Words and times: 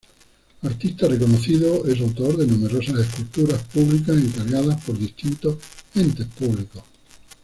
Artista 0.63 1.07
reconocido, 1.07 1.85
es 1.85 2.01
autor 2.01 2.35
de 2.35 2.47
numerosas 2.47 3.01
esculturas 3.01 3.61
públicas, 3.65 4.17
encargadas 4.17 4.83
por 4.83 4.97
distintos 4.97 5.57
entes 5.93 6.25
públicos. 6.25 6.81